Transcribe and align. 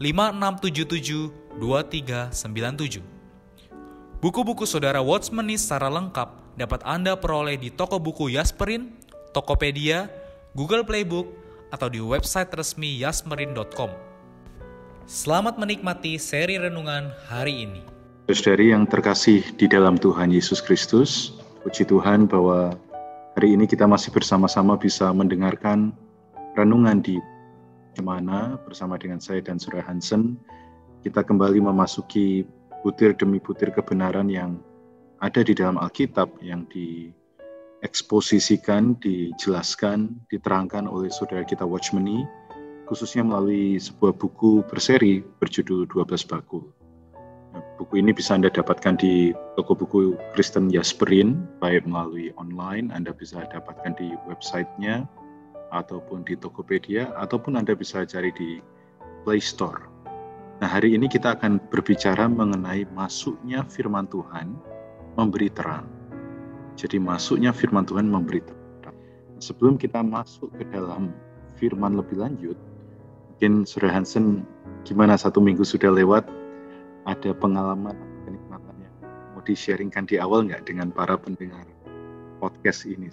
5677 0.00 1.60
2397. 1.60 3.04
Buku-buku 4.24 4.64
saudara 4.64 5.04
Watchmeni 5.04 5.60
secara 5.60 5.92
lengkap 5.92 6.56
dapat 6.56 6.80
Anda 6.88 7.20
peroleh 7.20 7.60
di 7.60 7.68
toko 7.68 8.00
buku 8.00 8.32
Yasmerin, 8.32 8.96
Tokopedia, 9.36 10.08
Google 10.56 10.88
Playbook, 10.88 11.28
atau 11.68 11.92
di 11.92 12.00
website 12.00 12.48
resmi 12.56 12.96
yasmerin.com. 12.96 13.92
Selamat 15.04 15.60
menikmati 15.60 16.16
seri 16.16 16.56
renungan 16.56 17.12
hari 17.28 17.68
ini. 17.68 17.84
Saudari 18.32 18.72
yang 18.72 18.88
terkasih 18.88 19.44
di 19.60 19.68
dalam 19.68 20.00
Tuhan 20.00 20.32
Yesus 20.32 20.64
Kristus, 20.64 21.36
puji 21.60 21.84
Tuhan 21.84 22.24
bahwa 22.24 22.72
hari 23.36 23.52
ini 23.52 23.68
kita 23.68 23.84
masih 23.84 24.16
bersama-sama 24.16 24.80
bisa 24.80 25.12
mendengarkan 25.12 25.92
renungan 26.56 27.04
di 27.04 27.20
Ke 27.94 28.02
mana 28.02 28.58
bersama 28.62 28.98
dengan 28.98 29.18
saya 29.18 29.42
dan 29.42 29.58
Surya 29.58 29.82
Hansen 29.82 30.38
kita 31.00 31.24
kembali 31.24 31.60
memasuki 31.64 32.44
butir 32.84 33.16
demi 33.16 33.40
butir 33.40 33.72
kebenaran 33.72 34.28
yang 34.28 34.60
ada 35.20 35.44
di 35.44 35.52
dalam 35.52 35.76
Alkitab 35.76 36.40
yang 36.40 36.64
dieksposisikan, 36.72 38.96
dijelaskan, 39.00 40.08
diterangkan 40.32 40.88
oleh 40.88 41.10
saudara 41.12 41.44
kita 41.44 41.64
Watchmeni 41.64 42.24
khususnya 42.90 43.22
melalui 43.22 43.78
sebuah 43.78 44.18
buku 44.18 44.66
berseri 44.66 45.22
berjudul 45.38 45.86
12 45.86 46.26
Bakul. 46.26 46.66
Nah, 47.54 47.62
buku 47.78 48.02
ini 48.02 48.10
bisa 48.10 48.34
Anda 48.34 48.50
dapatkan 48.50 48.98
di 48.98 49.30
toko 49.54 49.78
buku 49.78 50.18
Kristen 50.34 50.74
Jasperin, 50.74 51.38
baik 51.62 51.86
melalui 51.86 52.34
online, 52.34 52.90
Anda 52.90 53.14
bisa 53.14 53.46
dapatkan 53.46 53.94
di 53.94 54.10
websitenya, 54.26 55.06
ataupun 55.70 56.26
di 56.26 56.34
Tokopedia, 56.36 57.14
ataupun 57.16 57.58
Anda 57.58 57.74
bisa 57.74 58.02
cari 58.06 58.30
di 58.34 58.58
Play 59.22 59.40
Store. 59.42 59.86
Nah, 60.60 60.68
hari 60.68 60.92
ini 60.92 61.08
kita 61.08 61.40
akan 61.40 61.56
berbicara 61.72 62.28
mengenai 62.28 62.84
masuknya 62.92 63.64
firman 63.64 64.04
Tuhan 64.12 64.52
memberi 65.16 65.48
terang. 65.48 65.88
Jadi 66.76 67.00
masuknya 67.00 67.50
firman 67.50 67.88
Tuhan 67.88 68.06
memberi 68.06 68.44
terang. 68.44 68.96
Sebelum 69.40 69.80
kita 69.80 70.04
masuk 70.04 70.52
ke 70.60 70.68
dalam 70.68 71.16
firman 71.56 71.96
lebih 71.96 72.20
lanjut, 72.20 72.56
mungkin 73.32 73.64
Surya 73.64 73.88
Hansen 73.96 74.44
gimana 74.84 75.16
satu 75.16 75.40
minggu 75.40 75.64
sudah 75.64 75.88
lewat, 75.88 76.28
ada 77.08 77.32
pengalaman 77.32 77.96
kenikmatan 78.28 78.76
yang 78.84 78.94
mau 79.32 79.40
di-sharingkan 79.40 80.04
di 80.04 80.20
awal 80.20 80.44
nggak 80.44 80.68
dengan 80.68 80.92
para 80.92 81.16
pendengar 81.16 81.64
podcast 82.36 82.84
ini? 82.84 83.08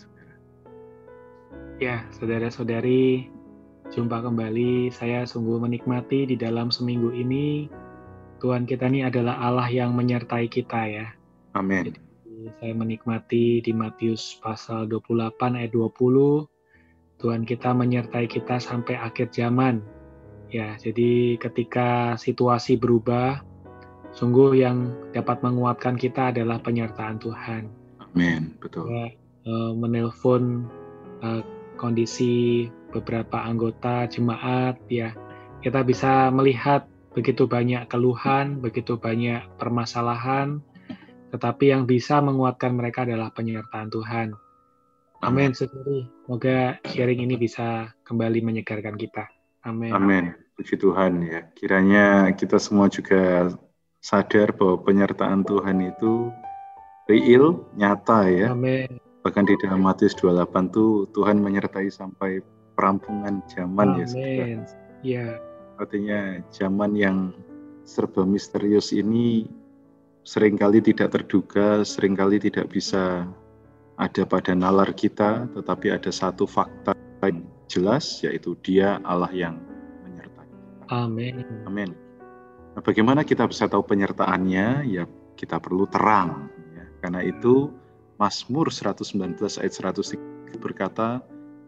Ya, 1.78 2.02
saudara-saudari, 2.10 3.30
jumpa 3.94 4.26
kembali. 4.26 4.90
Saya 4.90 5.30
sungguh 5.30 5.62
menikmati 5.62 6.26
di 6.26 6.34
dalam 6.34 6.74
seminggu 6.74 7.14
ini. 7.14 7.70
Tuhan 8.42 8.66
kita 8.66 8.90
ini 8.90 9.06
adalah 9.06 9.38
Allah 9.38 9.70
yang 9.70 9.94
menyertai 9.94 10.50
kita 10.50 10.90
ya. 10.90 11.14
Amin. 11.54 11.94
Jadi, 11.94 12.02
saya 12.58 12.74
menikmati 12.74 13.62
di 13.62 13.78
Matius 13.78 14.42
pasal 14.42 14.90
28 14.90 15.54
ayat 15.54 15.70
20. 15.70 16.50
Tuhan 17.22 17.46
kita 17.46 17.70
menyertai 17.78 18.26
kita 18.26 18.58
sampai 18.58 18.98
akhir 18.98 19.30
zaman. 19.30 19.78
Ya, 20.50 20.82
jadi 20.82 21.38
ketika 21.38 22.18
situasi 22.18 22.82
berubah, 22.82 23.46
sungguh 24.18 24.66
yang 24.66 24.98
dapat 25.14 25.46
menguatkan 25.46 25.94
kita 25.94 26.34
adalah 26.34 26.58
penyertaan 26.58 27.22
Tuhan. 27.22 27.70
Amin, 28.02 28.58
betul. 28.58 28.90
Ya, 28.90 29.14
uh, 29.46 29.78
menelpon 29.78 30.66
uh, 31.22 31.46
kondisi 31.78 32.68
beberapa 32.92 33.46
anggota 33.46 34.10
jemaat 34.10 34.82
ya 34.90 35.14
kita 35.62 35.82
bisa 35.82 36.30
melihat 36.30 36.86
begitu 37.18 37.50
banyak 37.50 37.90
keluhan, 37.90 38.62
begitu 38.62 38.94
banyak 39.02 39.42
permasalahan, 39.58 40.62
tetapi 41.34 41.74
yang 41.74 41.90
bisa 41.90 42.22
menguatkan 42.22 42.78
mereka 42.78 43.10
adalah 43.10 43.34
penyertaan 43.34 43.90
Tuhan. 43.90 44.28
Amin, 45.26 45.50
saudari. 45.58 46.06
Semoga 46.06 46.78
sharing 46.86 47.26
ini 47.26 47.36
bisa 47.42 47.90
kembali 48.06 48.46
menyegarkan 48.46 48.94
kita. 49.02 49.26
Amin. 49.66 49.90
Amin. 49.90 50.26
Puji 50.54 50.78
Tuhan 50.78 51.26
ya. 51.26 51.50
Kiranya 51.58 52.30
kita 52.38 52.62
semua 52.62 52.86
juga 52.86 53.50
sadar 53.98 54.54
bahwa 54.54 54.86
penyertaan 54.86 55.42
Tuhan 55.42 55.90
itu 55.90 56.30
real, 57.09 57.66
nyata 57.74 58.30
ya. 58.30 58.54
Amin. 58.54 59.06
Bahkan 59.28 59.44
di 59.44 59.60
dalam 59.60 59.84
Matius 59.84 60.16
28 60.16 60.72
tuh 60.72 61.04
Tuhan 61.12 61.44
menyertai 61.44 61.92
sampai 61.92 62.40
perampungan 62.80 63.44
zaman 63.52 64.00
ya, 64.00 64.08
Amin. 64.08 64.60
ya. 65.04 65.28
Artinya 65.76 66.40
zaman 66.48 66.96
yang 66.96 67.36
serba 67.84 68.24
misterius 68.24 68.96
ini 68.96 69.44
sering 70.24 70.56
kali 70.56 70.80
tidak 70.80 71.12
terduga, 71.12 71.84
sering 71.84 72.16
kali 72.16 72.40
tidak 72.40 72.72
bisa 72.72 73.28
ada 74.00 74.24
pada 74.24 74.56
nalar 74.56 74.96
kita, 74.96 75.52
tetapi 75.52 75.92
ada 75.92 76.08
satu 76.08 76.48
fakta 76.48 76.96
yang 77.28 77.44
jelas, 77.68 78.24
yaitu 78.24 78.56
Dia 78.64 79.04
Allah 79.04 79.32
yang 79.36 79.59
menyertai. 80.08 80.48
Amin. 80.88 81.44
Amin. 81.68 81.92
Nah, 82.80 82.80
bagaimana 82.80 83.28
kita 83.28 83.44
bisa 83.44 83.68
tahu 83.68 83.84
penyertaannya? 83.84 84.88
Ya, 84.88 85.04
kita 85.36 85.59
perlu 85.59 85.84
terang. 85.92 86.48
Ya. 86.72 86.88
Karena 87.04 87.28
itu 87.28 87.76
Mazmur 88.17 88.73
119 88.73 89.38
ayat 89.61 89.73
103 89.73 90.57
berkata, 90.57 91.22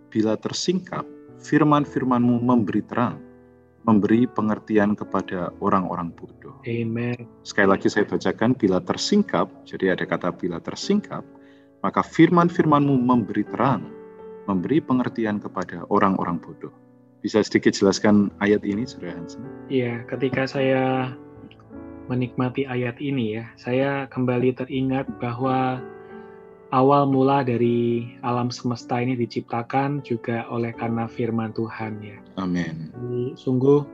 Bila 0.10 0.34
tersingkap, 0.34 1.06
firman-firmanmu 1.38 2.42
memberi 2.42 2.82
terang, 2.82 3.22
memberi 3.86 4.26
pengertian 4.26 4.98
kepada 4.98 5.54
orang-orang 5.62 6.10
bodoh. 6.18 6.58
Amen. 6.66 7.30
Sekali 7.46 7.70
lagi 7.70 7.88
saya 7.88 8.10
bacakan, 8.10 8.58
bila 8.58 8.82
tersingkap, 8.82 9.46
jadi 9.70 9.94
ada 9.94 10.10
kata 10.10 10.34
bila 10.34 10.58
tersingkap, 10.58 11.22
maka 11.86 12.02
firman-firmanmu 12.02 12.98
memberi 12.98 13.46
terang, 13.46 13.86
memberi 14.50 14.82
pengertian 14.82 15.38
kepada 15.38 15.86
orang-orang 15.94 16.42
bodoh. 16.42 16.74
Bisa 17.22 17.46
sedikit 17.46 17.78
jelaskan 17.78 18.34
ayat 18.42 18.66
ini, 18.66 18.90
Surya 18.90 19.14
Hansen? 19.14 19.44
Iya, 19.70 20.02
ketika 20.10 20.50
saya 20.50 21.14
menikmati 22.10 22.66
ayat 22.66 22.98
ini 22.98 23.38
ya, 23.38 23.46
saya 23.60 24.10
kembali 24.10 24.58
teringat 24.58 25.06
bahwa 25.22 25.78
awal 26.70 27.10
mula 27.10 27.42
dari 27.42 28.06
alam 28.22 28.54
semesta 28.54 29.02
ini 29.02 29.18
diciptakan 29.18 30.06
juga 30.06 30.46
oleh 30.50 30.74
karena 30.74 31.10
firman 31.10 31.54
Tuhan 31.54 32.02
ya. 32.02 32.18
Amin. 32.38 32.94
Sungguh 33.34 33.86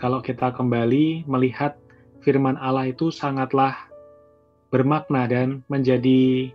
kalau 0.00 0.24
kita 0.24 0.52
kembali 0.56 1.28
melihat 1.28 1.76
firman 2.24 2.56
Allah 2.56 2.88
itu 2.90 3.12
sangatlah 3.12 3.76
bermakna 4.72 5.28
dan 5.28 5.62
menjadi 5.70 6.50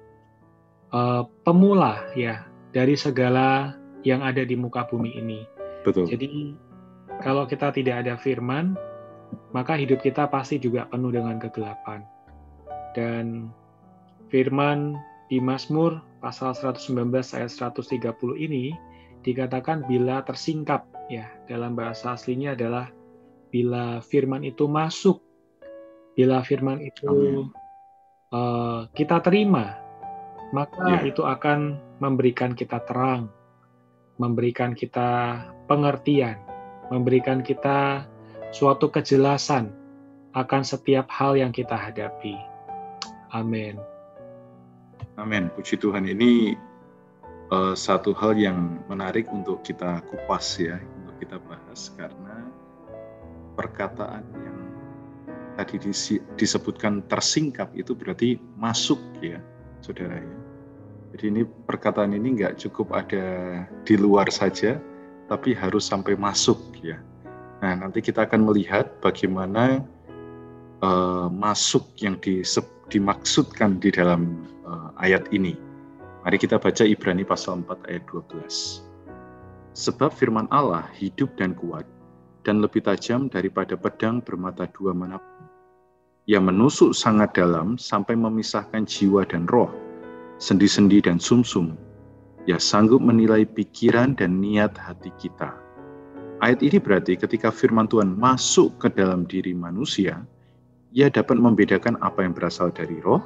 uh, 0.92 1.24
pemula 1.46 2.10
ya 2.18 2.50
dari 2.74 2.98
segala 2.98 3.78
yang 4.04 4.26
ada 4.26 4.44
di 4.44 4.58
muka 4.58 4.90
bumi 4.90 5.16
ini. 5.16 5.46
Betul. 5.86 6.10
Jadi 6.10 6.58
kalau 7.22 7.46
kita 7.46 7.72
tidak 7.72 8.04
ada 8.04 8.20
firman, 8.20 8.76
maka 9.54 9.78
hidup 9.78 10.02
kita 10.02 10.28
pasti 10.28 10.58
juga 10.58 10.90
penuh 10.90 11.14
dengan 11.14 11.38
kegelapan. 11.38 12.04
Dan 12.98 13.54
firman 14.34 14.98
di 15.30 15.38
Mazmur 15.38 16.02
pasal 16.20 16.58
119 16.58 17.14
ayat 17.38 17.52
130 17.54 18.02
ini 18.42 18.74
dikatakan 19.22 19.86
bila 19.86 20.26
tersingkap 20.26 20.90
ya 21.08 21.30
dalam 21.46 21.78
bahasa 21.78 22.18
aslinya 22.18 22.58
adalah 22.58 22.90
bila 23.50 24.02
firman 24.06 24.46
itu 24.46 24.70
masuk, 24.70 25.22
bila 26.14 26.42
firman 26.46 26.82
itu 26.82 27.50
uh, 28.34 28.86
kita 28.94 29.22
terima, 29.26 29.78
maka 30.54 31.02
yeah. 31.02 31.10
itu 31.10 31.26
akan 31.26 31.82
memberikan 31.98 32.54
kita 32.54 32.82
terang, 32.86 33.30
memberikan 34.22 34.78
kita 34.78 35.42
pengertian, 35.66 36.38
memberikan 36.94 37.42
kita 37.42 38.06
suatu 38.54 38.90
kejelasan 38.90 39.74
akan 40.34 40.62
setiap 40.62 41.10
hal 41.10 41.38
yang 41.38 41.50
kita 41.50 41.74
hadapi. 41.74 42.38
Amin. 43.34 43.78
Amin. 45.20 45.52
Puji 45.52 45.76
Tuhan. 45.76 46.08
Ini 46.08 46.56
uh, 47.52 47.76
satu 47.76 48.16
hal 48.16 48.40
yang 48.40 48.80
menarik 48.88 49.28
untuk 49.28 49.60
kita 49.68 50.00
kupas 50.08 50.56
ya, 50.56 50.80
untuk 51.04 51.20
kita 51.20 51.38
bahas 51.44 51.92
karena 52.00 52.48
perkataan 53.60 54.24
yang 54.40 54.60
tadi 55.60 55.76
disebutkan 56.40 57.04
tersingkap 57.12 57.68
itu 57.76 57.92
berarti 57.92 58.40
masuk 58.56 59.04
ya, 59.20 59.44
saudara 59.84 60.24
ya. 60.24 60.38
Jadi 61.12 61.26
ini 61.36 61.42
perkataan 61.44 62.16
ini 62.16 62.40
nggak 62.40 62.56
cukup 62.64 62.96
ada 62.96 63.68
di 63.84 64.00
luar 64.00 64.32
saja, 64.32 64.80
tapi 65.28 65.52
harus 65.52 65.84
sampai 65.84 66.16
masuk 66.16 66.56
ya. 66.80 66.96
Nah 67.60 67.76
nanti 67.76 68.00
kita 68.00 68.24
akan 68.24 68.48
melihat 68.48 68.88
bagaimana 69.04 69.84
uh, 70.80 71.28
masuk 71.28 71.92
yang 72.00 72.16
dimaksudkan 72.88 73.84
di 73.84 73.92
dalam 73.92 74.48
uh, 74.64 74.89
ayat 75.00 75.32
ini. 75.32 75.56
Mari 76.28 76.38
kita 76.38 76.60
baca 76.60 76.84
Ibrani 76.84 77.24
pasal 77.24 77.64
4 77.64 77.90
ayat 77.90 78.04
12. 78.12 78.84
Sebab 79.74 80.12
firman 80.12 80.46
Allah 80.52 80.84
hidup 81.00 81.32
dan 81.40 81.56
kuat 81.56 81.88
dan 82.44 82.60
lebih 82.60 82.84
tajam 82.84 83.32
daripada 83.32 83.80
pedang 83.80 84.20
bermata 84.24 84.68
dua 84.76 84.92
mana 84.92 85.20
pun. 85.20 85.44
Yang 86.30 86.44
menusuk 86.52 86.92
sangat 86.94 87.34
dalam 87.34 87.80
sampai 87.80 88.14
memisahkan 88.14 88.86
jiwa 88.86 89.26
dan 89.26 89.50
roh, 89.50 89.72
sendi-sendi 90.38 91.02
dan 91.02 91.18
sumsum. 91.18 91.74
Ya 92.46 92.58
sanggup 92.58 93.02
menilai 93.02 93.46
pikiran 93.46 94.18
dan 94.18 94.42
niat 94.42 94.74
hati 94.78 95.14
kita. 95.18 95.54
Ayat 96.40 96.64
ini 96.64 96.80
berarti 96.80 97.20
ketika 97.20 97.52
firman 97.52 97.88
Tuhan 97.92 98.16
masuk 98.16 98.72
ke 98.80 98.88
dalam 98.94 99.28
diri 99.28 99.52
manusia, 99.52 100.24
ia 100.96 101.12
dapat 101.12 101.36
membedakan 101.36 102.00
apa 102.00 102.24
yang 102.24 102.34
berasal 102.34 102.72
dari 102.72 102.98
roh, 103.04 103.22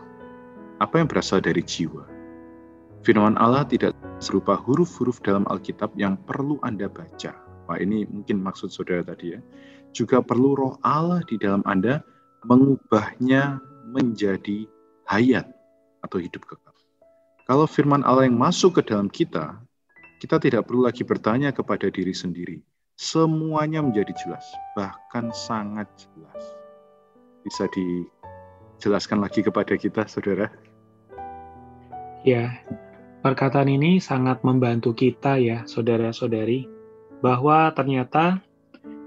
apa 0.81 1.01
yang 1.01 1.09
berasal 1.09 1.43
dari 1.43 1.61
jiwa. 1.61 2.05
Firman 3.03 3.35
Allah 3.35 3.67
tidak 3.67 3.93
serupa 4.23 4.55
huruf-huruf 4.55 5.19
dalam 5.21 5.43
Alkitab 5.51 5.91
yang 5.99 6.15
perlu 6.23 6.55
Anda 6.63 6.87
baca 6.87 7.43
Wah 7.67 7.79
ini 7.79 8.03
mungkin 8.07 8.43
maksud 8.43 8.71
saudara 8.71 9.03
tadi 9.03 9.35
ya. 9.35 9.39
Juga 9.95 10.19
perlu 10.19 10.57
roh 10.57 10.75
Allah 10.83 11.23
di 11.23 11.39
dalam 11.39 11.63
Anda 11.63 12.03
mengubahnya 12.43 13.61
menjadi 13.93 14.67
hayat 15.07 15.47
atau 16.03 16.17
hidup 16.19 16.43
kekal. 16.43 16.75
Kalau 17.47 17.67
firman 17.67 18.03
Allah 18.03 18.27
yang 18.27 18.39
masuk 18.39 18.79
ke 18.79 18.81
dalam 18.83 19.07
kita, 19.07 19.59
kita 20.19 20.39
tidak 20.39 20.67
perlu 20.67 20.87
lagi 20.87 21.03
bertanya 21.03 21.51
kepada 21.55 21.87
diri 21.91 22.11
sendiri. 22.11 22.59
Semuanya 22.95 23.83
menjadi 23.83 24.11
jelas, 24.15 24.43
bahkan 24.75 25.31
sangat 25.33 25.87
jelas. 25.97 26.43
Bisa 27.43 27.67
dijelaskan 27.71 29.19
lagi 29.23 29.43
kepada 29.43 29.75
kita, 29.75 30.07
saudara? 30.07 30.51
Ya, 32.23 32.55
perkataan 33.19 33.67
ini 33.67 33.99
sangat 33.99 34.47
membantu 34.47 34.95
kita 34.95 35.35
ya, 35.43 35.67
saudara-saudari, 35.67 36.71
bahwa 37.19 37.67
ternyata 37.75 38.39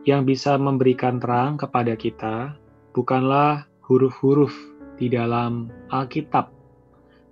yang 0.05 0.29
bisa 0.29 0.61
memberikan 0.61 1.17
terang 1.17 1.57
kepada 1.57 1.97
kita 1.97 2.61
bukanlah 2.93 3.65
huruf-huruf 3.89 4.53
di 5.01 5.09
dalam 5.09 5.73
Alkitab, 5.89 6.53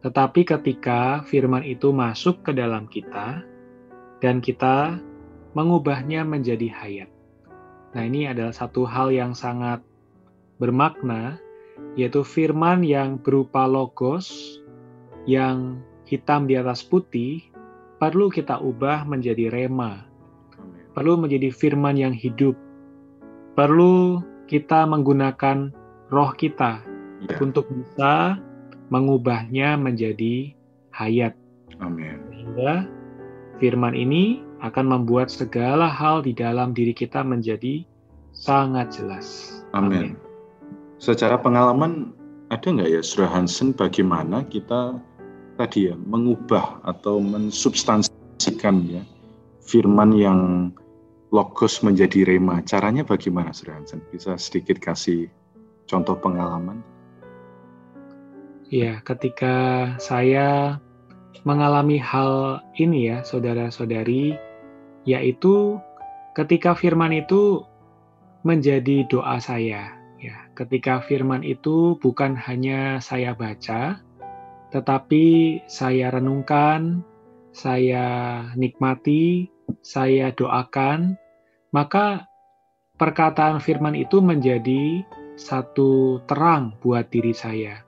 tetapi 0.01 0.49
ketika 0.49 1.21
firman 1.29 1.61
itu 1.69 1.93
masuk 1.93 2.41
ke 2.41 2.57
dalam 2.57 2.89
kita 2.89 3.45
dan 4.25 4.41
kita 4.41 4.97
mengubahnya 5.53 6.25
menjadi 6.25 6.73
hayat. 6.81 7.11
Nah, 7.93 8.03
ini 8.09 8.25
adalah 8.25 8.57
satu 8.57 8.89
hal 8.89 9.13
yang 9.13 9.37
sangat 9.37 9.85
bermakna, 10.57 11.37
yaitu 11.93 12.25
firman 12.25 12.81
yang 12.81 13.21
berupa 13.21 13.69
logos 13.69 14.59
yang 15.25 15.81
hitam 16.05 16.45
di 16.45 16.57
atas 16.57 16.85
putih 16.85 17.41
perlu 17.97 18.29
kita 18.29 18.61
ubah 18.61 19.09
menjadi 19.09 19.49
rema 19.49 20.15
perlu 20.95 21.19
menjadi 21.19 21.51
firman 21.51 21.99
yang 21.99 22.15
hidup. 22.15 22.55
Perlu 23.59 24.23
kita 24.47 24.87
menggunakan 24.87 25.75
roh 26.15 26.31
kita 26.39 26.81
ya. 27.27 27.37
untuk 27.43 27.67
bisa 27.69 28.39
mengubahnya 28.89 29.75
menjadi 29.75 30.55
hayat. 30.95 31.35
Amin. 31.83 32.23
Sehingga 32.31 32.87
firman 33.59 33.99
ini 33.99 34.47
akan 34.63 34.87
membuat 34.87 35.29
segala 35.29 35.91
hal 35.91 36.23
di 36.23 36.33
dalam 36.33 36.73
diri 36.73 36.95
kita 36.95 37.27
menjadi 37.27 37.83
sangat 38.31 38.95
jelas. 38.95 39.61
Amin. 39.75 40.15
Amin. 40.15 40.23
Secara 41.03 41.37
pengalaman 41.37 42.15
ada 42.55 42.71
nggak 42.71 42.87
ya, 42.87 43.03
Surah 43.03 43.31
Hansen, 43.35 43.75
bagaimana 43.75 44.47
kita 44.47 44.95
tadi 45.55 45.91
ya 45.91 45.95
mengubah 45.97 46.83
atau 46.83 47.23
mensubstansikan 47.23 48.85
ya 48.91 49.03
firman 49.65 50.11
yang 50.15 50.41
logos 51.35 51.83
menjadi 51.83 52.23
rema. 52.23 52.63
Caranya 52.63 53.03
bagaimana, 53.03 53.51
Sri 53.51 53.75
Hansen? 53.75 53.99
Bisa 54.13 54.39
sedikit 54.39 54.79
kasih 54.79 55.27
contoh 55.91 56.15
pengalaman? 56.15 56.79
Ya, 58.71 59.03
ketika 59.03 59.91
saya 59.99 60.79
mengalami 61.43 61.99
hal 61.99 62.63
ini 62.79 63.11
ya, 63.11 63.27
saudara-saudari, 63.27 64.39
yaitu 65.05 65.83
ketika 66.39 66.79
firman 66.79 67.11
itu 67.11 67.67
menjadi 68.47 69.03
doa 69.11 69.43
saya. 69.43 69.91
Ya, 70.23 70.49
ketika 70.57 71.05
firman 71.05 71.45
itu 71.45 72.01
bukan 72.01 72.33
hanya 72.39 73.03
saya 73.03 73.37
baca, 73.37 74.01
tetapi 74.75 75.63
saya 75.71 76.11
renungkan, 76.11 77.07
saya 77.55 78.43
nikmati, 78.59 79.47
saya 79.87 80.35
doakan, 80.35 81.15
maka 81.71 82.27
perkataan 82.99 83.63
firman 83.63 83.95
itu 83.95 84.19
menjadi 84.19 85.07
satu 85.39 86.19
terang 86.27 86.75
buat 86.83 87.07
diri 87.07 87.31
saya. 87.31 87.87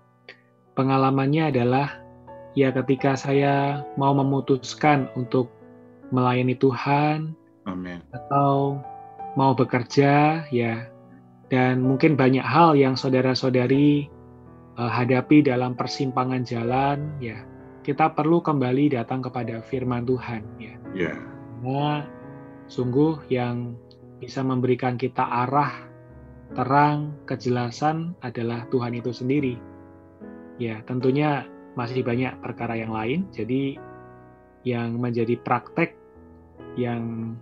Pengalamannya 0.78 1.50
adalah 1.50 2.06
ya 2.54 2.70
ketika 2.70 3.18
saya 3.18 3.82
mau 3.98 4.14
memutuskan 4.14 5.10
untuk 5.18 5.50
melayani 6.14 6.54
Tuhan 6.54 7.34
Amen. 7.66 7.98
atau 8.14 8.78
mau 9.34 9.58
bekerja 9.58 10.46
ya 10.54 10.86
dan 11.50 11.82
mungkin 11.82 12.14
banyak 12.14 12.46
hal 12.46 12.78
yang 12.78 12.94
saudara-saudari 12.94 14.06
hadapi 14.76 15.40
dalam 15.40 15.72
persimpangan 15.72 16.44
jalan 16.44 17.08
ya 17.18 17.40
kita 17.86 18.12
perlu 18.12 18.42
kembali 18.42 18.98
datang 18.98 19.22
kepada 19.22 19.62
firman 19.62 20.02
Tuhan 20.02 20.42
ya. 20.58 20.74
Yeah. 20.92 21.18
Karena 21.62 22.02
sungguh 22.66 23.30
yang 23.30 23.78
bisa 24.18 24.42
memberikan 24.42 24.98
kita 24.98 25.22
arah, 25.22 25.86
terang, 26.58 27.14
kejelasan 27.30 28.18
adalah 28.26 28.66
Tuhan 28.74 28.98
itu 28.98 29.14
sendiri. 29.14 29.54
Ya, 30.58 30.82
tentunya 30.82 31.46
masih 31.78 32.02
banyak 32.02 32.42
perkara 32.42 32.74
yang 32.74 32.90
lain, 32.90 33.28
jadi 33.30 33.78
yang 34.66 34.98
menjadi 34.98 35.38
praktek 35.40 35.94
yang 36.74 37.36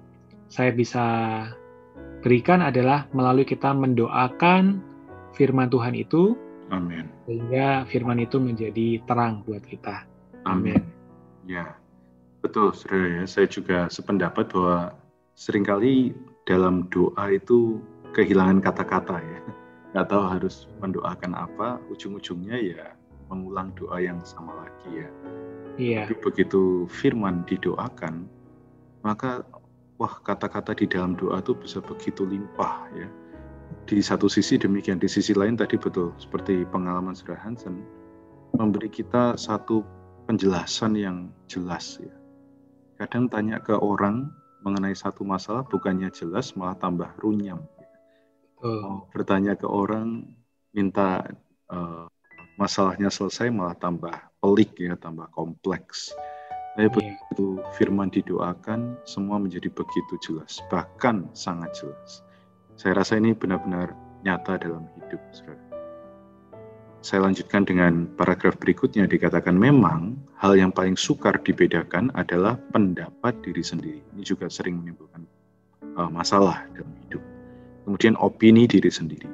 saya 0.53 0.77
bisa 0.77 1.07
berikan 2.21 2.61
adalah 2.61 3.09
melalui 3.17 3.49
kita 3.49 3.73
mendoakan 3.73 4.83
firman 5.33 5.73
Tuhan 5.73 5.97
itu, 5.97 6.37
Amin. 6.73 7.09
Sehingga 7.29 7.85
firman 7.89 8.23
itu 8.23 8.41
menjadi 8.41 9.01
terang 9.05 9.45
buat 9.45 9.65
kita. 9.65 10.05
Amin. 10.49 10.81
Ya, 11.45 11.77
betul, 12.41 12.73
saudara 12.73 13.21
ya. 13.21 13.25
Saya 13.29 13.47
juga 13.49 13.89
sependapat 13.93 14.49
bahwa 14.53 14.97
sering 15.37 15.65
kali 15.67 16.17
dalam 16.49 16.89
doa 16.89 17.33
itu 17.33 17.81
kehilangan 18.17 18.63
kata-kata 18.65 19.21
ya. 19.21 19.41
Nggak 19.93 20.09
tahu 20.11 20.25
harus 20.27 20.55
mendoakan 20.81 21.33
apa, 21.37 21.79
ujung-ujungnya 21.93 22.59
ya 22.59 22.87
mengulang 23.33 23.73
doa 23.75 23.99
yang 24.01 24.21
sama 24.23 24.53
lagi 24.65 25.05
ya. 25.05 25.11
Iya. 25.75 26.03
Tapi 26.07 26.15
begitu 26.23 26.87
firman 26.87 27.43
didoakan, 27.49 28.29
maka 29.03 29.43
wah 29.99 30.15
kata-kata 30.23 30.77
di 30.77 30.87
dalam 30.87 31.19
doa 31.19 31.43
itu 31.43 31.57
bisa 31.57 31.83
begitu 31.83 32.23
limpah 32.27 32.87
ya. 32.95 33.09
Di 33.85 34.01
satu 34.01 34.31
sisi 34.31 34.57
demikian, 34.57 34.97
di 34.97 35.11
sisi 35.11 35.37
lain 35.37 35.59
tadi 35.59 35.77
betul 35.77 36.15
seperti 36.17 36.65
pengalaman 36.71 37.13
Surah 37.13 37.39
Hansen 37.43 38.05
memberi 38.55 38.87
kita 38.89 39.35
satu 39.35 39.83
penjelasan 40.31 40.95
yang 40.95 41.17
jelas 41.51 41.99
ya. 42.01 42.15
Kadang 42.97 43.27
tanya 43.27 43.59
ke 43.59 43.75
orang 43.75 44.31
mengenai 44.65 44.97
satu 44.97 45.27
masalah 45.27 45.67
bukannya 45.67 46.09
jelas 46.15 46.57
malah 46.57 46.79
tambah 46.79 47.11
runyam. 47.21 47.61
mau 48.65 49.05
bertanya 49.13 49.61
ke 49.61 49.69
orang, 49.69 50.25
minta 50.73 51.21
uh, 51.69 52.09
masalahnya 52.57 53.13
selesai 53.13 53.53
malah 53.53 53.77
tambah 53.77 54.15
pelik 54.41 54.73
ya, 54.81 54.97
tambah 54.97 55.29
kompleks. 55.37 56.17
Tapi 56.75 56.89
yeah. 56.89 56.95
begitu 56.97 57.61
firman 57.77 58.09
didoakan, 58.09 58.97
semua 59.05 59.37
menjadi 59.37 59.69
begitu 59.69 60.17
jelas, 60.25 60.65
bahkan 60.73 61.29
sangat 61.37 61.77
jelas. 61.77 62.25
Saya 62.75 62.99
rasa 62.99 63.19
ini 63.19 63.33
benar-benar 63.33 63.95
nyata 64.27 64.59
dalam 64.59 64.87
hidup. 64.99 65.21
Saya 67.05 67.21
lanjutkan 67.21 67.69
dengan 67.69 68.09
paragraf 68.17 68.57
berikutnya 68.57 69.05
dikatakan 69.05 69.53
memang 69.53 70.17
hal 70.41 70.57
yang 70.57 70.73
paling 70.73 70.97
sukar 70.97 71.37
dibedakan 71.45 72.09
adalah 72.17 72.57
pendapat 72.73 73.37
diri 73.45 73.61
sendiri. 73.61 74.01
Ini 74.17 74.23
juga 74.25 74.49
sering 74.49 74.81
menimbulkan 74.81 75.29
uh, 76.01 76.09
masalah 76.09 76.65
dalam 76.73 76.93
hidup. 77.05 77.21
Kemudian 77.85 78.17
opini 78.17 78.65
diri 78.65 78.89
sendiri. 78.89 79.29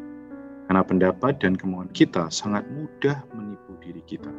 Karena 0.66 0.82
pendapat 0.82 1.38
dan 1.38 1.54
kemauan 1.54 1.90
kita 1.94 2.30
sangat 2.30 2.66
mudah 2.74 3.22
menipu 3.34 3.78
diri 3.78 4.02
kita. 4.06 4.30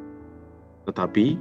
Tetapi 0.88 1.40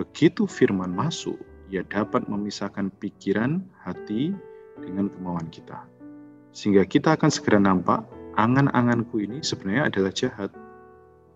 Begitu 0.00 0.48
firman 0.48 0.96
masuk, 0.96 1.36
ia 1.68 1.84
dapat 1.84 2.24
memisahkan 2.24 2.88
pikiran, 3.04 3.60
hati, 3.84 4.32
dengan 4.80 5.12
kemauan 5.12 5.44
kita. 5.52 5.84
Sehingga 6.50 6.82
kita 6.82 7.14
akan 7.14 7.30
segera 7.30 7.62
nampak, 7.62 8.02
angan-anganku 8.34 9.22
ini 9.22 9.38
sebenarnya 9.42 9.90
adalah 9.90 10.12
jahat, 10.14 10.50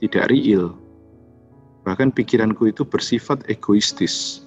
tidak 0.02 0.30
real. 0.30 0.74
Bahkan 1.86 2.16
pikiranku 2.16 2.72
itu 2.72 2.82
bersifat 2.82 3.44
egoistis. 3.46 4.42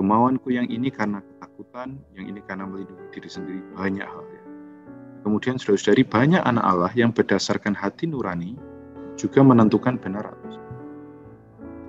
Kemauanku 0.00 0.54
yang 0.54 0.64
ini 0.72 0.88
karena 0.88 1.20
ketakutan, 1.20 2.00
yang 2.16 2.32
ini 2.32 2.40
karena 2.46 2.64
melindungi 2.64 3.12
diri 3.12 3.28
sendiri, 3.28 3.60
banyak 3.76 4.06
hal 4.06 4.24
ya. 4.32 4.42
Kemudian 5.20 5.60
saudara-saudari 5.60 6.08
banyak 6.08 6.40
anak 6.40 6.64
Allah 6.64 6.92
yang 6.96 7.12
berdasarkan 7.12 7.76
hati 7.76 8.08
nurani 8.08 8.56
juga 9.20 9.44
menentukan 9.44 10.00
benar 10.00 10.32
atau 10.32 10.48
salah. 10.48 10.80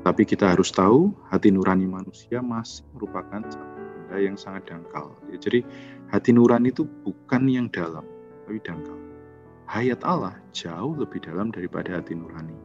Tapi 0.03 0.27
kita 0.27 0.51
harus 0.51 0.68
tahu 0.75 1.15
hati 1.32 1.48
nurani 1.48 1.88
manusia 1.88 2.44
masih 2.44 2.84
merupakan 2.91 3.39
satu 3.48 3.71
yang 4.18 4.36
sangat 4.36 4.68
dangkal. 4.68 5.15
Ya, 5.32 5.38
jadi 5.39 5.63
hati 6.12 6.36
nurani 6.36 6.74
itu 6.74 6.84
bukan 7.06 7.48
yang 7.48 7.68
dalam, 7.72 8.03
tapi 8.48 8.60
dangkal. 8.63 8.98
Hayat 9.72 10.03
Allah 10.03 10.36
jauh 10.51 10.98
lebih 11.00 11.24
dalam 11.24 11.53
daripada 11.53 12.01
hati 12.01 12.18
nurani. 12.18 12.58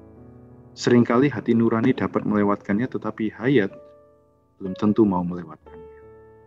Seringkali 0.74 1.30
hati 1.30 1.54
nurani 1.54 1.94
dapat 1.94 2.26
melewatkannya, 2.26 2.90
tetapi 2.90 3.30
hayat 3.36 3.70
belum 4.58 4.74
tentu 4.74 5.06
mau 5.06 5.22
melewatkannya. 5.22 5.84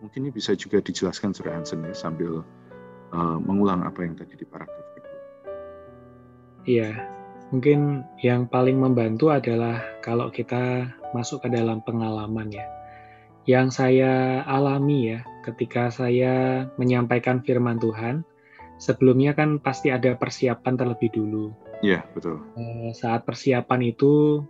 Mungkin 0.03 0.27
ini 0.27 0.31
bisa 0.31 0.55
juga 0.55 0.83
dijelaskan 0.83 1.31
Surah 1.31 1.59
Hansen 1.59 1.85
ya, 1.85 1.95
sambil 1.95 2.43
uh, 3.13 3.37
mengulang 3.39 3.85
apa 3.87 4.03
yang 4.03 4.19
tadi 4.19 4.35
di 4.35 4.45
paragraf 4.47 4.85
kedua. 4.95 5.19
Iya, 6.67 6.91
Mungkin 7.49 8.05
yang 8.21 8.45
paling 8.45 8.77
membantu 8.77 9.33
adalah 9.33 9.81
kalau 10.05 10.29
kita 10.29 10.85
masuk 11.17 11.41
ke 11.41 11.49
dalam 11.49 11.81
pengalaman 11.81 12.53
ya. 12.53 12.61
Yang 13.47 13.67
saya 13.79 14.43
alami 14.43 15.15
ya 15.15 15.19
ketika 15.45 15.91
saya 15.91 16.67
menyampaikan 16.75 17.43
firman 17.43 17.79
Tuhan, 17.79 18.27
sebelumnya 18.79 19.35
kan 19.35 19.59
pasti 19.59 19.91
ada 19.91 20.15
persiapan 20.15 20.73
terlebih 20.79 21.09
dulu. 21.11 21.45
Iya, 21.79 22.03
betul. 22.11 22.43
Eh, 22.59 22.91
saat 22.91 23.23
persiapan 23.23 23.95
itu 23.95 24.43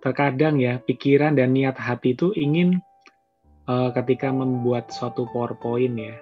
terkadang 0.00 0.56
ya 0.56 0.80
pikiran 0.80 1.36
dan 1.36 1.52
niat 1.52 1.76
hati 1.76 2.16
itu 2.16 2.32
ingin 2.32 2.80
uh, 3.68 3.92
ketika 3.92 4.32
membuat 4.32 4.88
suatu 4.88 5.28
PowerPoint 5.28 5.92
ya 6.00 6.16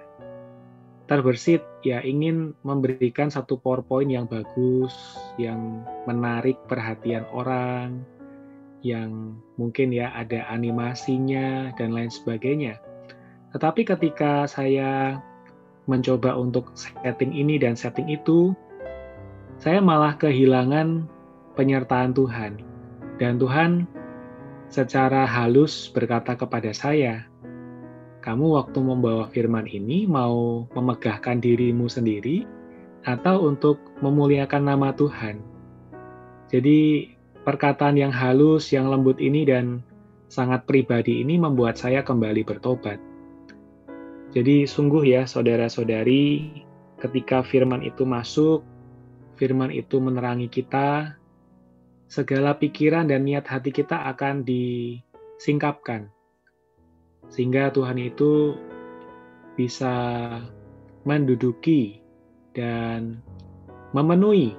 terbersit 1.09 1.65
ya 1.81 2.05
ingin 2.05 2.53
memberikan 2.61 3.33
satu 3.33 3.57
PowerPoint 3.57 4.13
yang 4.13 4.29
bagus, 4.29 4.93
yang 5.41 5.81
menarik 6.05 6.61
perhatian 6.69 7.25
orang, 7.33 8.05
yang 8.81 9.35
mungkin 9.59 9.91
ya 9.91 10.11
ada 10.15 10.47
animasinya 10.47 11.75
dan 11.75 11.91
lain 11.91 12.11
sebagainya. 12.11 12.79
Tetapi 13.51 13.81
ketika 13.83 14.45
saya 14.45 15.19
mencoba 15.89 16.37
untuk 16.37 16.69
setting 16.77 17.33
ini 17.33 17.57
dan 17.57 17.73
setting 17.73 18.07
itu, 18.07 18.53
saya 19.57 19.81
malah 19.81 20.15
kehilangan 20.15 21.09
penyertaan 21.57 22.13
Tuhan. 22.15 22.61
Dan 23.19 23.35
Tuhan 23.41 23.89
secara 24.71 25.25
halus 25.27 25.91
berkata 25.91 26.37
kepada 26.37 26.71
saya, 26.71 27.25
kamu 28.23 28.55
waktu 28.55 28.79
membawa 28.79 29.27
firman 29.33 29.65
ini 29.67 30.05
mau 30.05 30.69
memegahkan 30.77 31.41
dirimu 31.41 31.89
sendiri 31.89 32.45
atau 33.03 33.49
untuk 33.49 33.81
memuliakan 33.99 34.69
nama 34.69 34.93
Tuhan. 34.93 35.41
Jadi 36.47 37.11
perkataan 37.43 37.95
yang 37.95 38.11
halus, 38.13 38.71
yang 38.73 38.89
lembut 38.91 39.17
ini 39.21 39.47
dan 39.47 39.83
sangat 40.29 40.65
pribadi 40.69 41.23
ini 41.23 41.39
membuat 41.41 41.79
saya 41.79 42.05
kembali 42.05 42.45
bertobat. 42.45 43.01
Jadi 44.29 44.69
sungguh 44.69 45.09
ya 45.09 45.25
saudara-saudari, 45.25 46.53
ketika 47.01 47.41
firman 47.41 47.81
itu 47.81 48.05
masuk, 48.05 48.61
firman 49.41 49.73
itu 49.73 49.97
menerangi 49.97 50.45
kita, 50.51 51.17
segala 52.09 52.57
pikiran 52.57 53.09
dan 53.09 53.25
niat 53.25 53.45
hati 53.45 53.73
kita 53.73 54.05
akan 54.13 54.45
disingkapkan 54.45 56.09
sehingga 57.29 57.69
Tuhan 57.69 58.01
itu 58.01 58.57
bisa 59.53 59.93
menduduki 61.05 62.01
dan 62.57 63.21
memenuhi 63.93 64.57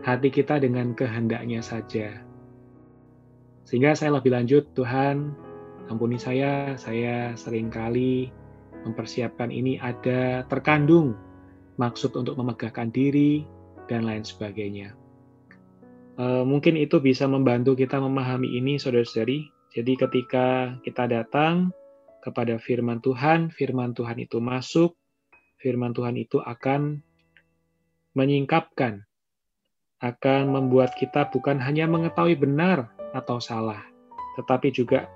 hati 0.00 0.32
kita 0.32 0.56
dengan 0.60 0.96
kehendaknya 0.96 1.60
saja. 1.60 2.24
Sehingga 3.68 3.94
saya 3.94 4.16
lebih 4.16 4.32
lanjut, 4.34 4.66
Tuhan, 4.74 5.30
ampuni 5.92 6.16
saya, 6.16 6.74
saya 6.80 7.36
sering 7.36 7.68
kali 7.68 8.32
mempersiapkan 8.82 9.52
ini 9.52 9.76
ada 9.76 10.42
terkandung 10.48 11.12
maksud 11.76 12.16
untuk 12.16 12.40
memegahkan 12.40 12.88
diri 12.88 13.44
dan 13.86 14.08
lain 14.08 14.24
sebagainya. 14.24 14.96
E, 16.16 16.24
mungkin 16.44 16.80
itu 16.80 16.98
bisa 16.98 17.28
membantu 17.28 17.76
kita 17.76 18.00
memahami 18.00 18.56
ini, 18.56 18.80
saudara-saudari. 18.80 19.48
Jadi 19.70 19.92
ketika 19.94 20.74
kita 20.82 21.06
datang 21.06 21.70
kepada 22.24 22.58
firman 22.58 22.98
Tuhan, 22.98 23.54
firman 23.54 23.94
Tuhan 23.94 24.18
itu 24.18 24.42
masuk, 24.42 24.96
firman 25.60 25.94
Tuhan 25.94 26.18
itu 26.18 26.42
akan 26.42 27.00
menyingkapkan, 28.18 29.06
akan 30.00 30.56
membuat 30.56 30.96
kita 30.96 31.28
bukan 31.28 31.60
hanya 31.60 31.84
mengetahui 31.84 32.36
benar 32.36 32.88
atau 33.12 33.36
salah, 33.36 33.80
tetapi 34.40 34.72
juga 34.72 35.08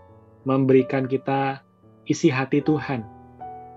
memberikan 0.44 1.08
kita 1.08 1.64
isi 2.04 2.28
hati 2.28 2.60
Tuhan. 2.60 3.00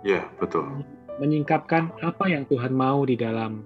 Ya, 0.04 0.28
betul. 0.40 0.84
Menyingkapkan 1.18 1.96
apa 2.04 2.28
yang 2.30 2.44
Tuhan 2.46 2.76
mau 2.76 3.08
di 3.08 3.16
dalam 3.16 3.64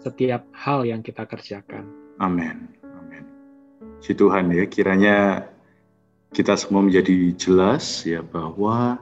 setiap 0.00 0.44
hal 0.52 0.86
yang 0.86 1.00
kita 1.00 1.24
kerjakan. 1.24 1.88
Amin. 2.20 2.68
Amin. 3.00 3.24
Si 4.04 4.12
Tuhan 4.12 4.52
ya, 4.52 4.68
kiranya 4.68 5.48
kita 6.30 6.54
semua 6.54 6.84
menjadi 6.84 7.34
jelas 7.34 8.06
ya 8.06 8.22
bahwa 8.22 9.00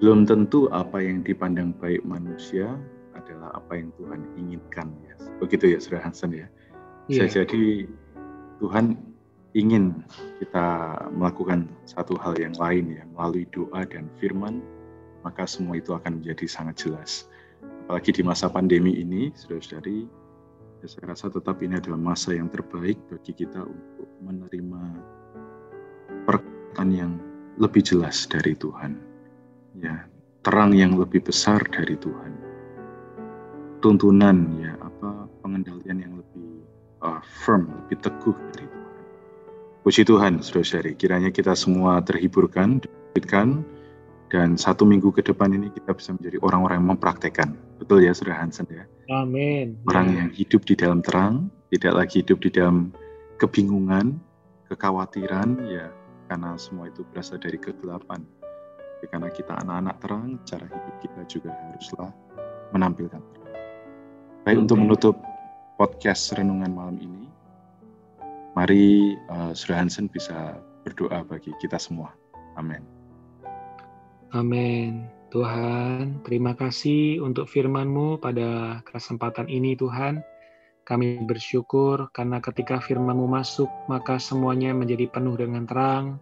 belum 0.00 0.24
tentu 0.24 0.70
apa 0.72 1.02
yang 1.02 1.20
dipandang 1.20 1.76
baik 1.76 2.00
manusia 2.06 2.76
adalah 3.12 3.52
apa 3.56 3.76
yang 3.76 3.90
Tuhan 4.00 4.20
inginkan 4.38 4.88
ya. 5.04 5.09
Begitu 5.40 5.76
ya 5.76 5.78
Saudara 5.80 6.08
Hansen 6.08 6.32
ya. 6.32 6.46
Yeah. 7.10 7.26
Jadi 7.26 7.90
Tuhan 8.62 8.98
ingin 9.56 10.06
kita 10.38 10.94
melakukan 11.10 11.66
satu 11.82 12.14
hal 12.22 12.38
yang 12.38 12.54
lain 12.54 12.94
ya 12.94 13.02
melalui 13.10 13.50
doa 13.50 13.82
dan 13.82 14.06
firman 14.22 14.62
maka 15.20 15.44
semua 15.44 15.76
itu 15.76 15.92
akan 15.92 16.20
menjadi 16.20 16.46
sangat 16.48 16.86
jelas. 16.86 17.28
Apalagi 17.86 18.14
di 18.14 18.22
masa 18.24 18.48
pandemi 18.48 18.96
ini, 18.96 19.34
saudara-saudari, 19.36 20.08
ya 20.80 20.86
saya 20.88 21.12
rasa 21.12 21.26
tetap 21.28 21.60
ini 21.60 21.76
adalah 21.76 22.00
masa 22.00 22.32
yang 22.32 22.48
terbaik 22.48 22.96
bagi 23.10 23.32
kita 23.36 23.60
untuk 23.60 24.08
menerima 24.24 24.82
perkataan 26.24 26.88
yang 26.94 27.12
lebih 27.60 27.84
jelas 27.84 28.24
dari 28.24 28.56
Tuhan. 28.56 28.96
Ya, 29.76 30.08
terang 30.40 30.72
yang 30.72 30.96
lebih 30.96 31.20
besar 31.20 31.60
dari 31.68 32.00
Tuhan. 32.00 32.32
Tuntunan 33.84 34.36
ya, 34.60 34.72
pengendalian 35.50 35.98
yang 35.98 36.14
lebih 36.14 36.62
uh, 37.02 37.18
firm, 37.42 37.66
lebih 37.84 37.98
teguh 38.06 38.38
dari 38.54 38.70
Tuhan. 38.70 38.94
Puji 39.82 40.02
Tuhan, 40.06 40.32
saudara-saudari, 40.38 40.94
kiranya 40.94 41.34
kita 41.34 41.58
semua 41.58 41.98
terhiburkan, 42.06 42.78
diberikan, 42.78 43.66
dan 44.30 44.54
satu 44.54 44.86
minggu 44.86 45.10
ke 45.10 45.26
depan 45.26 45.50
ini 45.50 45.74
kita 45.74 45.90
bisa 45.90 46.14
menjadi 46.14 46.38
orang-orang 46.46 46.78
yang 46.78 46.88
mempraktekkan. 46.94 47.58
Betul 47.82 48.06
ya, 48.06 48.14
Saudara 48.14 48.46
Hansen 48.46 48.70
ya? 48.70 48.86
Amin. 49.10 49.74
Orang 49.90 50.14
ya. 50.14 50.22
yang 50.22 50.30
hidup 50.30 50.62
di 50.62 50.78
dalam 50.78 51.02
terang, 51.02 51.50
tidak 51.74 51.98
lagi 51.98 52.22
hidup 52.22 52.38
di 52.38 52.50
dalam 52.54 52.94
kebingungan, 53.42 54.22
kekhawatiran, 54.70 55.66
ya 55.66 55.90
karena 56.30 56.54
semua 56.54 56.86
itu 56.86 57.02
berasal 57.10 57.42
dari 57.42 57.58
kegelapan. 57.58 58.22
Tapi 58.78 59.06
karena 59.10 59.28
kita 59.34 59.58
anak-anak 59.66 59.96
terang, 59.98 60.38
cara 60.46 60.62
hidup 60.70 60.96
kita 61.02 61.20
juga 61.26 61.50
haruslah 61.50 62.14
menampilkan 62.70 63.18
terang. 63.18 63.54
Baik 64.46 64.56
untuk 64.62 64.76
menutup 64.78 65.14
podcast 65.80 66.36
renungan 66.36 66.76
malam 66.76 67.00
ini, 67.00 67.24
mari 68.52 69.16
uh, 69.32 69.56
Saudara 69.56 69.80
Hansen 69.80 70.12
bisa 70.12 70.60
berdoa 70.84 71.24
bagi 71.24 71.56
kita 71.56 71.80
semua. 71.80 72.12
Amin. 72.60 72.84
Amin. 74.36 75.08
Tuhan, 75.32 76.20
terima 76.20 76.52
kasih 76.52 77.24
untuk 77.24 77.48
firman-Mu 77.48 78.20
pada 78.20 78.82
kesempatan 78.92 79.48
ini 79.48 79.72
Tuhan. 79.72 80.20
Kami 80.84 81.24
bersyukur 81.24 82.12
karena 82.12 82.44
ketika 82.44 82.76
firman-Mu 82.76 83.24
masuk, 83.24 83.72
maka 83.88 84.20
semuanya 84.20 84.76
menjadi 84.76 85.08
penuh 85.08 85.40
dengan 85.40 85.64
terang, 85.64 86.20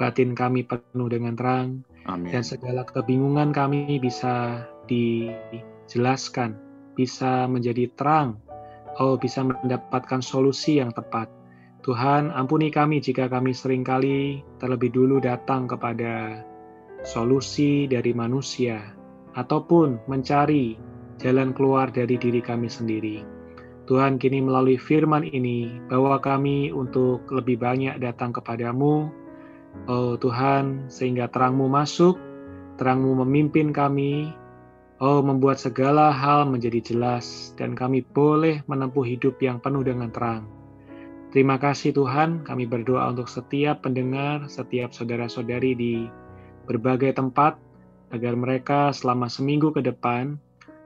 batin 0.00 0.32
kami 0.32 0.64
penuh 0.64 1.12
dengan 1.12 1.36
terang, 1.36 1.84
Amin. 2.08 2.32
dan 2.32 2.40
segala 2.40 2.88
kebingungan 2.88 3.52
kami 3.52 4.00
bisa 4.00 4.64
dijelaskan, 4.88 6.56
bisa 6.96 7.50
menjadi 7.50 7.90
terang, 7.98 8.38
oh 8.98 9.18
bisa 9.18 9.42
mendapatkan 9.46 10.20
solusi 10.20 10.78
yang 10.82 10.94
tepat. 10.94 11.30
Tuhan, 11.84 12.32
ampuni 12.32 12.72
kami 12.72 12.98
jika 12.98 13.28
kami 13.28 13.52
sering 13.52 13.84
kali 13.84 14.40
terlebih 14.56 14.88
dulu 14.88 15.20
datang 15.20 15.68
kepada 15.68 16.40
solusi 17.04 17.84
dari 17.84 18.16
manusia, 18.16 18.80
ataupun 19.36 20.08
mencari 20.08 20.80
jalan 21.20 21.52
keluar 21.52 21.92
dari 21.92 22.16
diri 22.16 22.40
kami 22.40 22.72
sendiri. 22.72 23.20
Tuhan 23.84 24.16
kini 24.16 24.40
melalui 24.40 24.80
firman 24.80 25.28
ini, 25.28 25.68
bawa 25.92 26.16
kami 26.16 26.72
untuk 26.72 27.28
lebih 27.28 27.60
banyak 27.60 28.00
datang 28.00 28.32
kepadamu, 28.32 29.12
Oh 29.84 30.16
Tuhan, 30.16 30.88
sehingga 30.88 31.28
terangmu 31.28 31.68
masuk, 31.68 32.16
terangmu 32.80 33.20
memimpin 33.26 33.74
kami, 33.74 34.32
Oh 35.02 35.18
membuat 35.20 35.58
segala 35.58 36.14
hal 36.14 36.46
menjadi 36.46 36.78
jelas, 36.78 37.50
dan 37.58 37.74
kami 37.74 38.06
boleh 38.14 38.62
menempuh 38.70 39.02
hidup 39.02 39.42
yang 39.42 39.58
penuh 39.58 39.82
dengan 39.82 40.10
terang. 40.14 40.46
Terima 41.34 41.58
kasih 41.58 41.90
Tuhan, 41.90 42.46
kami 42.46 42.62
berdoa 42.62 43.10
untuk 43.10 43.26
setiap 43.26 43.82
pendengar, 43.82 44.46
setiap 44.46 44.94
saudara-saudari 44.94 45.74
di 45.74 46.06
berbagai 46.70 47.18
tempat, 47.18 47.58
agar 48.14 48.38
mereka 48.38 48.94
selama 48.94 49.26
seminggu 49.26 49.74
ke 49.74 49.82
depan 49.82 50.38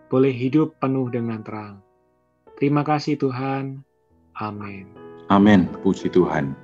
boleh 0.08 0.32
hidup 0.32 0.72
penuh 0.80 1.12
dengan 1.12 1.44
terang. 1.44 1.84
Terima 2.56 2.80
kasih 2.80 3.20
Tuhan. 3.20 3.84
Amin. 4.40 4.88
Amin. 5.28 5.68
Puji 5.84 6.08
Tuhan. 6.08 6.56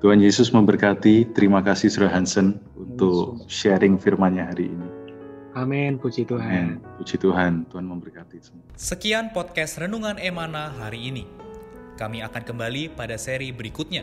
Tuhan 0.00 0.18
Yesus 0.18 0.50
memberkati. 0.50 1.36
Terima 1.36 1.60
kasih 1.60 1.92
Saudara 1.92 2.16
Hansen 2.18 2.58
untuk 2.74 3.44
sharing 3.46 4.00
firman-Nya 4.00 4.50
hari 4.50 4.72
ini. 4.72 4.88
Amin, 5.52 6.00
puji 6.00 6.24
Tuhan. 6.24 6.80
Amin. 6.80 6.96
Puji 6.96 7.20
Tuhan, 7.20 7.68
Tuhan 7.68 7.84
memberkati 7.84 8.40
semua. 8.40 8.64
Sekian 8.72 9.36
podcast 9.36 9.76
Renungan 9.76 10.16
Emana 10.16 10.72
hari 10.80 11.12
ini. 11.12 11.28
Kami 12.00 12.24
akan 12.24 12.40
kembali 12.40 12.96
pada 12.96 13.20
seri 13.20 13.52
berikutnya. 13.52 14.00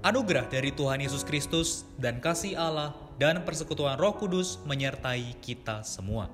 Anugerah 0.00 0.48
dari 0.48 0.72
Tuhan 0.72 1.04
Yesus 1.04 1.20
Kristus 1.20 1.84
dan 2.00 2.16
kasih 2.16 2.56
Allah 2.56 2.96
dan 3.20 3.44
persekutuan 3.44 4.00
Roh 4.00 4.16
Kudus 4.16 4.56
menyertai 4.64 5.36
kita 5.44 5.84
semua. 5.84 6.32